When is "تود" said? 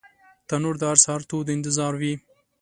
1.29-1.47